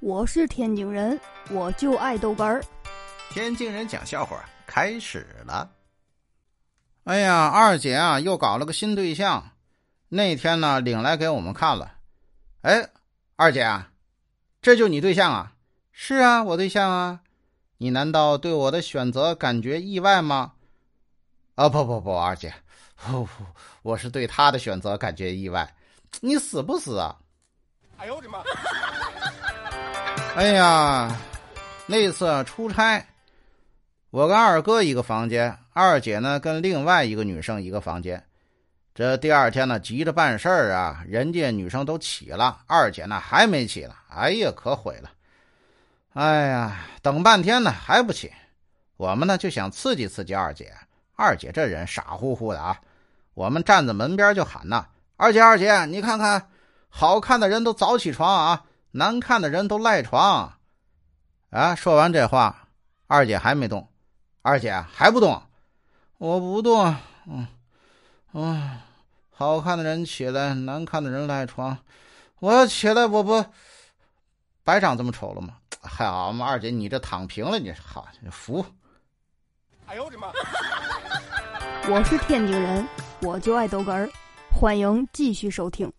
[0.00, 1.18] 我是天津人，
[1.50, 2.62] 我就爱豆干儿。
[3.30, 5.68] 天津人讲笑话开始了。
[7.02, 9.50] 哎呀，二姐啊，又搞了个新对象，
[10.08, 11.94] 那天呢领来给我们看了。
[12.62, 12.88] 哎，
[13.34, 13.90] 二姐啊，
[14.62, 15.52] 这就你对象啊？
[15.90, 17.20] 是啊，我对象啊。
[17.78, 20.52] 你难道对我的选择感觉意外吗？
[21.56, 22.54] 啊，不不不，二姐，
[23.82, 25.74] 我是对他的选择感觉意外。
[26.20, 27.16] 你死不死啊？
[27.96, 28.38] 哎呦我的妈！
[30.38, 31.16] 哎呀，
[31.86, 33.04] 那次出差，
[34.10, 38.24] 我跟二哥一个房间，二姐呢跟另外一个女生一个房间。
[38.94, 43.94] 这第二天呢，急着办事儿啊，人家女生都起了，二姐呢还没起呢。
[44.10, 45.10] 哎呀，可毁了！
[46.14, 48.30] 哎呀，等半天呢还不起，
[48.96, 50.72] 我们呢就想刺激刺激二姐。
[51.16, 52.80] 二姐这人傻乎乎的啊，
[53.34, 54.86] 我们站在门边就喊呐
[55.18, 56.48] ：“二姐，二姐，你看看，
[56.88, 60.58] 好看的人都早起床啊。”难看的人都赖床，
[61.50, 61.74] 啊！
[61.74, 62.68] 说完这话，
[63.06, 63.86] 二姐还没动，
[64.42, 65.42] 二姐还不动，
[66.16, 67.46] 我不动，嗯，
[68.32, 68.80] 嗯，
[69.30, 71.78] 好看的人起来，难看的人赖床，
[72.40, 73.44] 我要起来，我不
[74.64, 75.58] 白长这么丑了吗？
[75.82, 78.64] 好嘛，二姐，你这躺平了，你好服？
[79.86, 80.32] 哎呦我的妈！
[81.88, 82.86] 我是天津人，
[83.22, 84.10] 我就爱逗哏儿，
[84.50, 85.90] 欢迎继续收听。